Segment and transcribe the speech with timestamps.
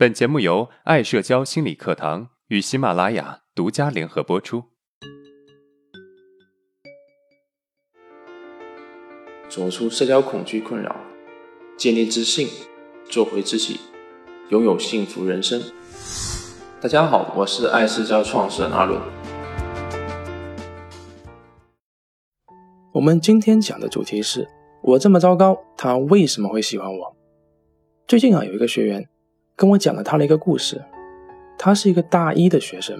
[0.00, 4.64] 本节目由爱社交心理课堂与喜马拉雅独家联合播出。
[9.46, 10.96] 走出社交恐惧困扰，
[11.76, 12.48] 建立自信，
[13.10, 13.78] 做回自己，
[14.48, 15.60] 拥有幸福人生。
[16.80, 18.98] 大家好，我是爱社交创始人阿伦。
[22.94, 24.48] 我们今天讲的主题是：
[24.82, 27.16] 我这么糟糕，他为什么会喜欢我？
[28.08, 29.06] 最近啊，有一个学员
[29.60, 30.80] 跟我讲了他的一个故事。
[31.58, 32.98] 他是一个大一的学生，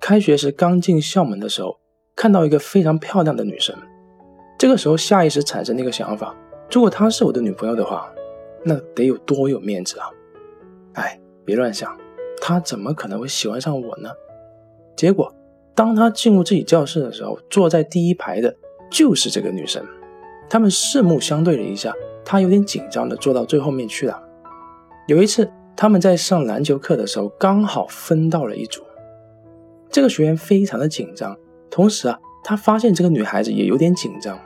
[0.00, 1.78] 开学时刚进校门的时候，
[2.16, 3.76] 看到一个非常漂亮的女生，
[4.58, 6.34] 这个时候下意识产生的一个想法：
[6.72, 8.12] 如果她是我的女朋友的话，
[8.64, 10.10] 那得有多有面子啊！
[10.94, 11.96] 哎，别乱想，
[12.40, 14.10] 她怎么可能会喜欢上我呢？
[14.96, 15.32] 结果，
[15.76, 18.52] 当他进入自己教室的时候，坐在第一排的
[18.90, 19.86] 就是这个女生，
[20.50, 21.94] 他们四目相对了一下。
[22.24, 24.20] 他有点紧张的坐到最后面去了。
[25.06, 25.48] 有一次，
[25.80, 28.82] 他们在上篮球课的时候，刚好分到了一组。
[29.88, 31.38] 这个学员非常的紧张，
[31.70, 34.36] 同时啊，他发现这个女孩子也有点紧张，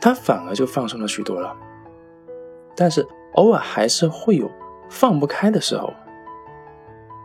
[0.00, 1.52] 他反而就放松了许多了。
[2.76, 4.48] 但是偶尔还是会有
[4.88, 5.92] 放不开的时候。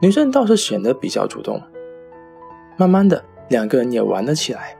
[0.01, 1.61] 女生倒是显得比较主动，
[2.77, 4.75] 慢慢的，两个人也玩了起来。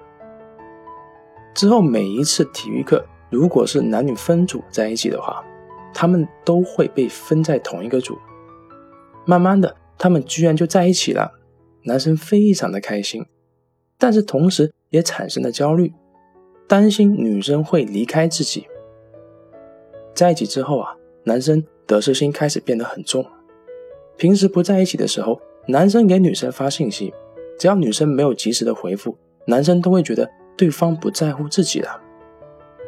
[1.53, 3.05] 之后每一次体育课。
[3.29, 5.45] 如果是男女分组在一起的话，
[5.93, 8.17] 他们都会被分在同一个组。
[9.25, 11.33] 慢慢的，他们居然就在一起了。
[11.83, 13.25] 男生非常的开心，
[13.97, 15.93] 但是同时也产生了焦虑，
[16.67, 18.67] 担心女生会离开自己。
[20.13, 23.25] 在一起之后啊，男生得失心开始变得很重。
[24.17, 27.13] 平时不在一起的时候，男生给女生发信息，
[27.57, 32.01] 只要女生没有及时的回复，男生都会觉得对方不在乎自己了。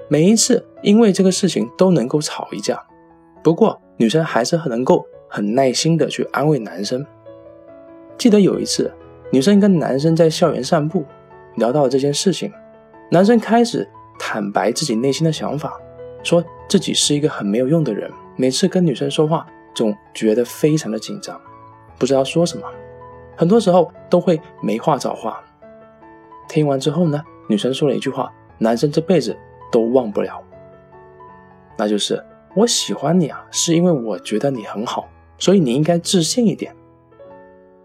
[0.09, 2.85] 每一次因为这个事情都能够吵一架，
[3.43, 7.05] 不过女生还是很能够很耐心的去安慰男生。
[8.17, 8.93] 记得有一次，
[9.31, 11.05] 女生跟男生在校园散步，
[11.55, 12.51] 聊到了这件事情，
[13.09, 13.87] 男生开始
[14.19, 15.79] 坦白自己内心的想法，
[16.23, 21.39] 说自己是一个很没有用的人，每次跟女生说话总觉得非常的紧张，
[21.97, 22.67] 不知道说什么，
[23.35, 25.43] 很多时候都会没话找话。
[26.47, 29.35] 听完之后呢，女生说了一句话：“男生这辈子。”
[29.71, 30.43] 都忘不了，
[31.77, 32.21] 那就是
[32.55, 35.07] 我喜欢你啊，是因为我觉得你很好，
[35.37, 36.75] 所以你应该自信一点。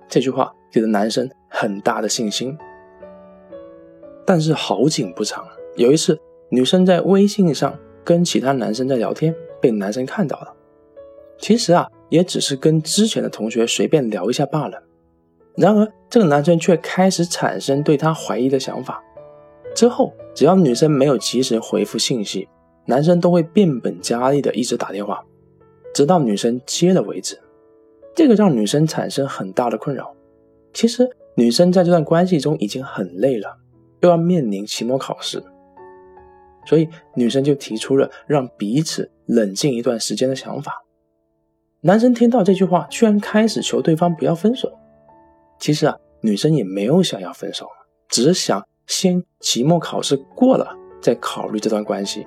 [0.09, 2.57] 这句话给了男生很大的信心。
[4.25, 5.47] 但是好景不长，
[5.77, 6.19] 有一次
[6.49, 10.53] 女生在微信上跟其他男生在聊天，被男生看到了。
[11.39, 14.83] 其实啊，也只是跟之前的同学随便聊一下罢了。
[15.55, 19.03] 然而这个男生却开始产生对他怀疑的想法。
[19.75, 22.49] 之后，只要女生没有及时回复信息，
[22.87, 25.25] 男生都会变本加厉的一直打电话，
[25.93, 27.39] 直到女生接了为止。
[28.15, 30.15] 这个让女生产生很大的困扰。
[30.73, 33.59] 其实，女生在这段关系中已经很累了，
[34.01, 35.43] 又要面临期末考试，
[36.65, 40.85] 所以女生就提出了让彼此冷静一段时间的想法。
[41.83, 44.73] 男生听到这句话，居然开始求对方不要分手。
[45.59, 47.67] 其实啊，女生也没有想要分手，
[48.09, 48.67] 只是想。
[48.87, 52.25] 先期末考试过了，再考虑这段关系。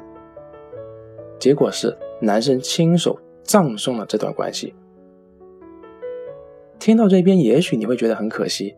[1.39, 4.73] 结果是男生亲手葬送了这段关系。
[6.77, 8.75] 听到这边，也许你会觉得很可惜，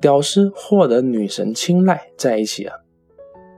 [0.00, 2.76] 屌丝获得女神青睐在一起啊，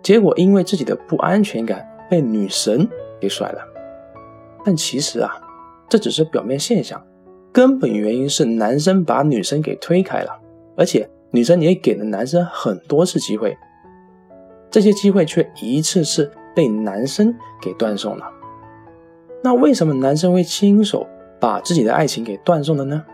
[0.03, 2.89] 结果因为自己的不安全感被女神
[3.21, 3.61] 给甩了。
[4.65, 5.41] 但其实啊，
[5.89, 7.05] 这只是表面现象，
[7.53, 10.41] 根本原因是男生把女生给推开了，
[10.77, 11.09] 而且。
[11.35, 13.57] 女生也给了男生很多次机会，
[14.71, 18.31] 这些机会却一次次被男生给断送了。
[19.43, 21.07] 那为什么男生会亲手
[21.41, 23.05] 把自己的爱情给断送了呢？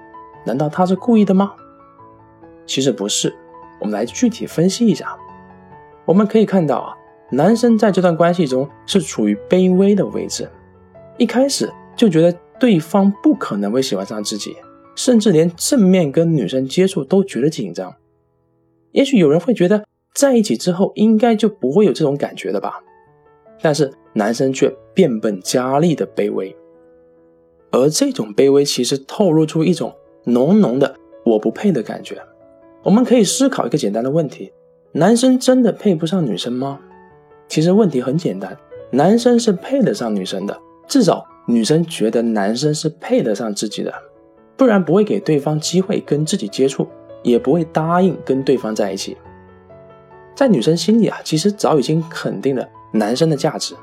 [0.44, 1.52] 难道他是故意的吗？
[2.66, 3.34] 其实不是。
[3.80, 5.16] 我们来具体分析一下。
[6.04, 6.94] 我们可以看到啊，
[7.30, 10.48] 男生在这段关系中是处于卑微的位置，
[11.16, 14.56] 一开始就觉得对方不可能会喜欢上自己，
[14.96, 17.94] 甚至连正面跟女生接触都觉得紧张。
[18.92, 19.84] 也许有人会觉得
[20.14, 22.82] 在一起之后应该就不会有这种感觉了吧，
[23.62, 26.56] 但是男生却变本加厉的卑微，
[27.70, 29.94] 而这种卑微其实透露出一种
[30.25, 32.20] 浓浓的我不配的感觉。
[32.82, 34.53] 我们可以思考一个简单的问题：
[34.91, 36.81] 男生真的配不上女生吗？
[37.47, 38.59] 其实问题很简单，
[38.91, 43.94] 男生是配得上女生的，至少女生觉得男生是配得上自己的，
[44.56, 46.88] 不然不会给对方机会跟自己接触。
[47.25, 49.17] 也不会答应跟对方在一起。
[50.37, 53.75] 在女生心里啊，其实早已经肯定了男生的价值。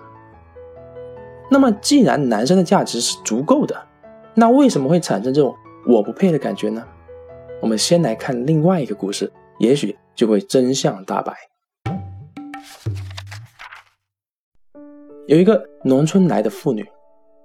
[1.50, 3.75] 那么，既然男生的价值是足够的，
[4.33, 5.56] 那为什么会产生这种
[5.88, 6.83] 我不配的感觉呢？
[7.62, 11.33] 我们先来看另外一个故事，也许就会真相大白。
[15.27, 16.86] 有一个农村来的妇女，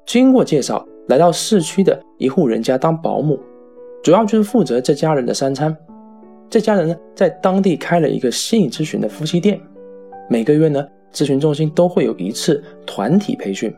[0.06, 3.38] 经过介绍，来到市区的一户人家当保姆，
[4.02, 5.74] 主要就是负责这家人的三餐。
[6.50, 9.60] 这家人呢，在当地开了一个心理咨询的夫妻店，
[10.28, 13.74] 每个月呢，咨询中心都会有一次团体培训，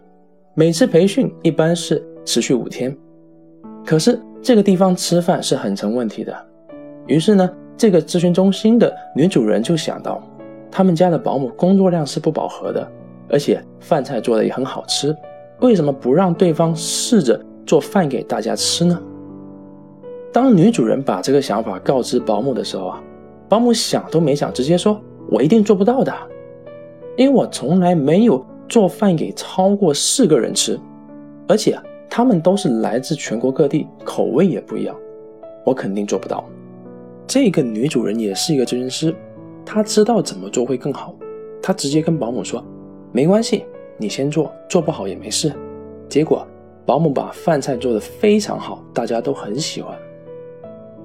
[0.54, 2.94] 每次培训一般是持续五天。
[3.86, 6.36] 可是这个地方吃饭是很成问题的，
[7.06, 10.22] 于是呢，这个咨询中心的女主人就想到，
[10.70, 12.86] 他们家的保姆工作量是不饱和的，
[13.30, 15.16] 而且饭菜做的也很好吃，
[15.60, 19.00] 为什么不让对方试着做饭给大家吃呢？
[20.34, 23.02] 当女主人把这个想法告知保姆的时候啊，
[23.48, 25.00] 保姆想都没想，直接说
[25.30, 26.12] ：“我一定做不到的，
[27.16, 30.80] 因为我从来没有做饭给超过四个人吃，
[31.46, 31.78] 而且
[32.08, 34.96] 他们都是来自全国各地，口味也不一样，
[35.62, 36.42] 我肯定做不到。”
[37.28, 39.14] 这个女主人也是一个咨询师，
[39.62, 41.14] 她知道怎么做会更好，
[41.60, 42.64] 她直接跟保姆说
[43.12, 43.66] ：“没关系，
[43.98, 45.52] 你先做，做不好也没事。”
[46.08, 46.42] 结果
[46.86, 49.94] 保姆把饭菜做得非常好，大家都很喜欢。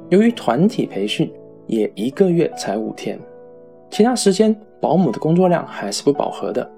[0.07, 1.29] 由于团体培训
[1.65, 3.19] 也一个月才五天，
[3.89, 6.71] 其他时间保姆的工作量还是不饱和的。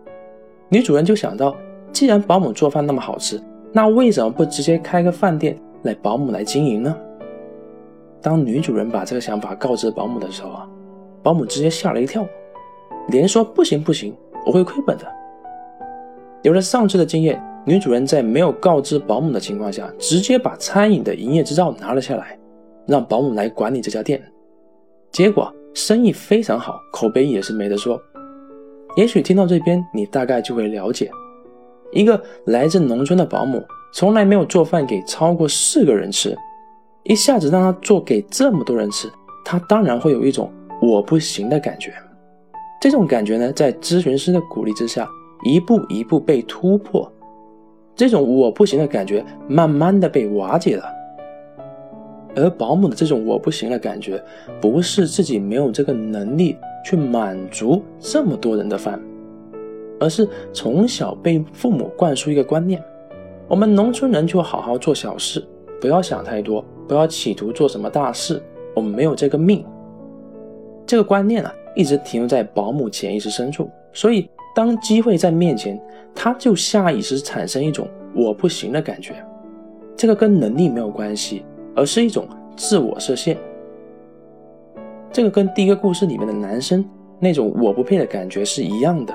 [0.69, 1.56] 女主人就想到，
[1.92, 3.42] 既然保姆做饭那么好吃，
[3.74, 6.95] 那为什么不直接开个饭店来保姆来经营呢？
[8.21, 10.69] 当女主人把这个想法告知保姆的时候啊，
[11.24, 12.25] 保姆直接吓了一跳，
[13.07, 15.06] 连说不行不行，我会亏本的。
[16.44, 22.38] 有了上次的经验，女主人在没有告知保姆的情况下，直接把餐饮的营业执照拿了下来。
[22.86, 24.19] 让保姆来管理这家店，
[25.12, 28.01] 结果生意非常好，口碑也是没得说。
[28.95, 31.09] 也许听到这边，你大概就会了解，
[31.91, 33.63] 一个来自农村的保姆，
[33.94, 36.36] 从来没有做饭给超过四个人吃，
[37.03, 39.09] 一下子让他做给这么多人吃，
[39.45, 40.51] 他当然会有一种
[40.81, 41.94] 我不行的感觉。
[42.81, 45.07] 这种感觉呢，在咨询师的鼓励之下，
[45.44, 47.09] 一步一步被突破，
[47.95, 50.83] 这种我不行的感觉，慢慢的被瓦解了。
[52.35, 54.21] 而保姆的这种我不行的感觉，
[54.62, 59.00] 不是自己没有这个能力去满足这么多人的饭，
[60.00, 62.84] 而是从小被父母灌输一个观念：
[63.48, 65.44] 我们农村人就好好做小事，
[65.81, 68.42] 不要想太多，不要企图做什么大事，
[68.76, 69.66] 我们没有这个命。
[70.86, 75.80] 这个观念啊，一直停留在保姆潜意识深处，所以当机会在面前，
[76.16, 79.16] 他就下意识产生一种我不行的感觉。
[79.96, 81.44] 这个跟能力没有关系。
[81.76, 82.28] 而是一种
[82.58, 83.38] 自我设限，
[85.19, 86.81] 这个跟第一个故事里面的男生
[87.19, 89.13] 那种我不配的感觉是一样的。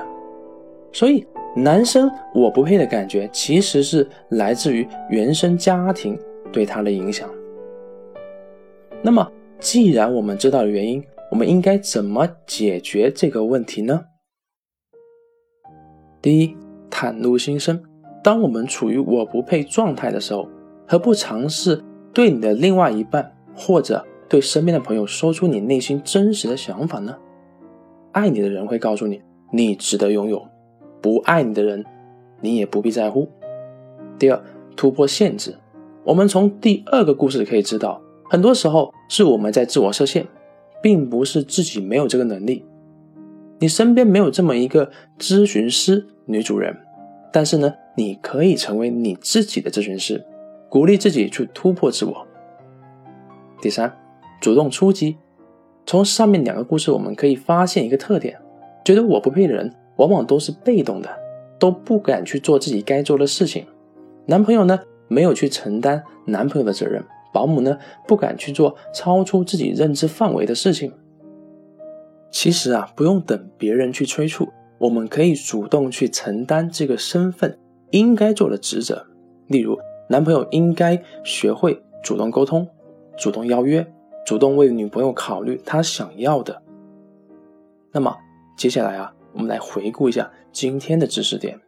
[0.93, 6.15] 所以，男生我不配的感觉其实是来自于原生家庭
[6.53, 7.27] 对他的影响。
[9.01, 9.27] 那么，
[9.59, 14.05] 既然我们知道了原因，我们应该怎么解决这个问题呢？
[16.21, 16.55] 第一，
[16.91, 17.83] 袒露心声。
[18.23, 20.47] 当我们处于我不配状态的时候，
[20.87, 21.83] 何不尝试？
[22.13, 27.17] 对你的另外一半，或者对身边的朋友说出你内心真实的想法呢？
[28.13, 29.23] 爱你的人会告诉你，
[29.53, 30.39] 你值得拥有；
[31.01, 31.85] 不爱你的人，
[32.41, 33.29] 你也不必在乎。
[34.19, 34.43] 第二，
[34.77, 35.57] 突破限制。
[36.05, 38.01] 我们从第二个故事可以知道，
[38.31, 40.27] 很多时候是我们在自我设限，
[40.83, 42.65] 并不是自己没有这个能力。
[43.59, 46.77] 你身边没有这么一个咨询师女主人，
[47.33, 50.25] 但是呢，你可以成为你自己的咨询师。
[50.69, 52.27] 鼓励自己去突破自我。
[53.63, 53.97] 第三，
[54.45, 55.17] 主动出击。
[55.87, 58.39] 从上面两个故事，我们可以发现一个特点：
[58.85, 61.09] 觉得我不配的人，往往都是被动的，
[61.59, 63.65] 都不敢去做自己该做的事情。
[64.27, 70.93] 男朋友呢，没有去承担男朋友的责任；保姆呢，不敢去做超出自己认知范围的事情。
[72.31, 77.59] 其实啊，不用等别人去催促，我们可以主动去承担这个身份
[77.93, 79.07] 应该做的职责。
[79.47, 79.79] 例如，
[80.11, 82.69] 男朋友应该学会主动沟通、
[83.17, 83.87] 主动邀约、
[84.25, 86.63] 主动为女朋友考虑她想要的。
[87.93, 88.17] 那么
[88.57, 91.61] 接下来啊，我们来回顾一下今天的知识点。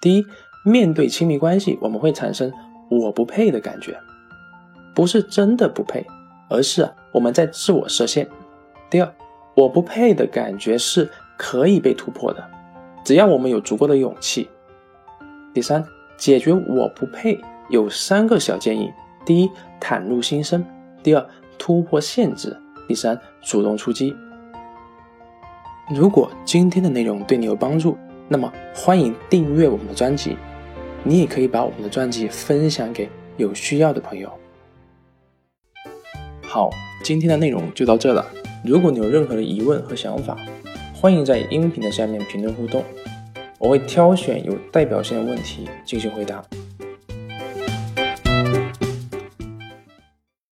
[0.00, 0.26] 第一，
[0.64, 2.52] 面对亲密关系，我们会产生
[2.90, 3.98] 我不配的感觉，
[4.94, 6.04] 不是真的不配，
[6.50, 8.28] 而是我们在自我设限。
[8.90, 9.14] 第二，
[9.54, 12.44] 我不配的感觉是可以被突破的，
[13.04, 14.48] 只要我们有足够的勇气。
[15.54, 15.84] 第三。
[16.18, 18.92] 解决我不配有三个小建议：
[19.26, 19.50] 第一，
[19.80, 20.62] 袒露心声；
[21.02, 21.26] 第二，
[21.58, 22.50] 突破限制；
[22.88, 24.14] 第三，主动出击。
[25.94, 27.96] 如果今天的内容对你有帮助，
[28.28, 30.36] 那么欢迎订阅我们的专辑。
[31.04, 34.30] 你也可以把我们的专辑分享给有需要的朋友。
[36.42, 36.70] 好，
[37.02, 38.24] 今天的内容就到这了。
[38.64, 40.36] 如果你有任何的疑问和想法，
[40.94, 42.84] 欢迎在音频的下面评论互动，
[43.58, 46.40] 我会挑选有代表性的问题进行回答。